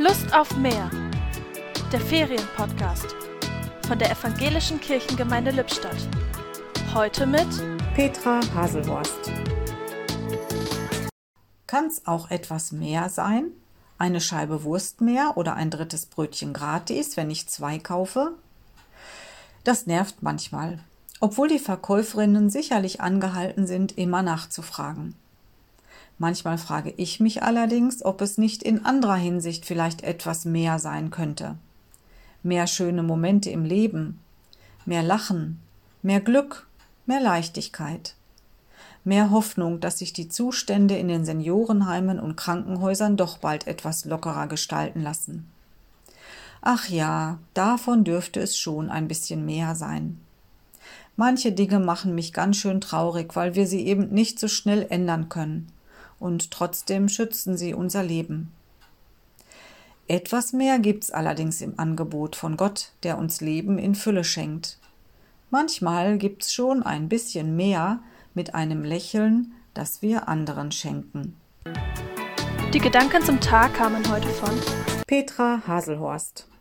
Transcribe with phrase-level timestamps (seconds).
[0.00, 0.88] Lust auf mehr.
[1.90, 3.16] Der Ferienpodcast
[3.88, 5.96] von der Evangelischen Kirchengemeinde Lippstadt.
[6.94, 7.48] Heute mit
[7.96, 9.32] Petra Haselhorst.
[11.66, 13.46] Kann's auch etwas mehr sein?
[13.98, 18.34] Eine Scheibe Wurst mehr oder ein drittes Brötchen gratis, wenn ich zwei kaufe?
[19.64, 20.78] Das nervt manchmal,
[21.18, 25.16] obwohl die Verkäuferinnen sicherlich angehalten sind, immer nachzufragen.
[26.18, 31.10] Manchmal frage ich mich allerdings, ob es nicht in anderer Hinsicht vielleicht etwas mehr sein
[31.10, 31.56] könnte.
[32.42, 34.18] Mehr schöne Momente im Leben,
[34.84, 35.60] mehr Lachen,
[36.02, 36.66] mehr Glück,
[37.06, 38.16] mehr Leichtigkeit,
[39.04, 44.48] mehr Hoffnung, dass sich die Zustände in den Seniorenheimen und Krankenhäusern doch bald etwas lockerer
[44.48, 45.48] gestalten lassen.
[46.60, 50.18] Ach ja, davon dürfte es schon ein bisschen mehr sein.
[51.14, 55.28] Manche Dinge machen mich ganz schön traurig, weil wir sie eben nicht so schnell ändern
[55.28, 55.72] können
[56.18, 58.52] und trotzdem schützen sie unser Leben.
[60.06, 64.78] Etwas mehr gibt's allerdings im Angebot von Gott, der uns Leben in Fülle schenkt.
[65.50, 68.00] Manchmal gibt's schon ein bisschen mehr
[68.34, 71.36] mit einem Lächeln, das wir anderen schenken.
[72.74, 74.50] Die Gedanken zum Tag kamen heute von
[75.06, 76.48] Petra Haselhorst.